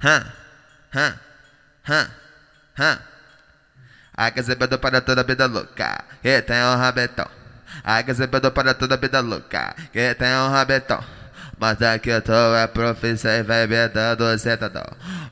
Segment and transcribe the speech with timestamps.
[0.00, 0.32] Hã?
[0.94, 1.18] Hã?
[1.88, 2.10] Hã?
[2.78, 2.98] Hã?
[4.16, 7.26] Aquecimento para toda vida louca, que tem um rabetão.
[7.82, 11.02] Aquecimento para toda vida louca, que tem um rabetão.
[11.58, 14.86] Mas é que tu é profissão e vai metendo sentadão.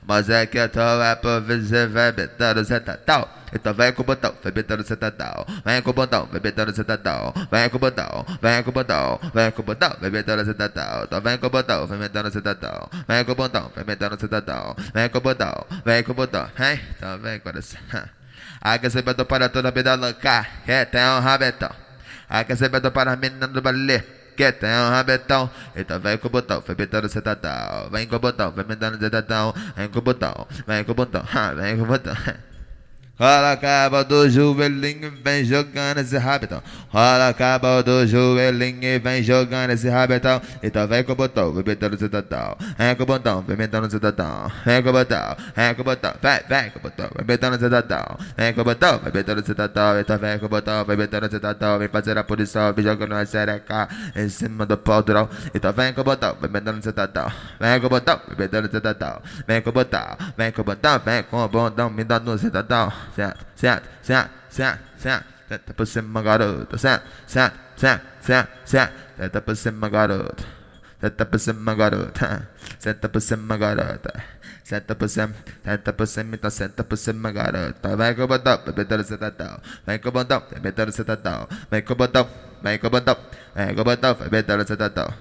[0.04, 3.35] Mas é que tu é profissão e vai metendo sentadão.
[3.52, 5.46] Então vem com o botão, metendo sentadão.
[5.64, 7.32] Vem com o botão, metendo sentadão.
[7.50, 9.20] Vem com o botão, vem com o botão.
[9.34, 11.04] Vem com o botão, vem metendo sentadão.
[11.04, 12.88] Então vem com o botão, vem metendo sentadão.
[13.08, 14.76] Vem com o botão, vem metendo sentadão.
[14.94, 16.48] Vem com o botão, vem com o botão.
[16.58, 16.80] Hein?
[16.96, 17.80] Então vem coração.
[18.60, 21.70] Aquecimento para toda vida louca, que tem um rabetão.
[22.28, 24.04] Aquecimento para as meninas do balé
[24.36, 25.50] que tem um rabetão.
[25.74, 27.08] Então vem com o botão, vem metendo.
[27.90, 28.98] Vem com o botão, vem metendo.
[28.98, 31.24] Vem com o botão, vem com o botão,
[31.56, 32.16] vem com o botão.
[33.18, 36.62] Rola a cabo do joelhinho e vem jogando esse rabetão.
[36.90, 40.38] Rola a cabo do joelhinho e vem jogando esse rabetão.
[40.62, 42.58] Então vem com o botão, vem metendo cidadão.
[42.76, 44.52] Vem com o botão, vem metendo cidadão.
[44.66, 46.12] Vem com o botão, vem com o botão.
[46.20, 48.18] Vem, vem com o botão, vem metendo cidadão.
[48.36, 49.98] Vem com o botão, vem metendo cidadão.
[49.98, 51.78] Então vem com o botão, vem metendo cidadão.
[51.78, 55.26] Vem fazer a punição, vem jogando a xereca em cima do pau durão.
[55.54, 57.32] Então vem com o botão, vem metendo cidadão.
[57.58, 59.22] Vem com o botão, vem metendo cidadão.
[59.48, 63.05] Vem com o botão, vem com o botão, vem com o botão, me dando cidadão
[63.16, 69.40] senta, senta, senta, senta, senta, senta por cima, garoto, senta, senta, senta, senta, senta, senta
[69.40, 70.44] por cima, garoto,
[71.00, 74.36] senta por cima, garota, senta por cima, garota.
[74.66, 77.96] Senta por cima, senta por cima, então senta por cima, garota.
[77.96, 79.60] Vem com o botão, vai metendo sentadão.
[79.86, 81.48] Vem com o botão, vai metendo sentadão.
[81.70, 82.28] Vem com o botão,
[82.64, 83.16] vem com o botão,
[83.54, 85.06] vem com o botão, vai metendo sentadão.